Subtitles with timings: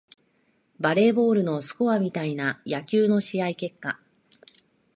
[0.79, 3.99] バレーボールのスコアみたいな野球の試合結果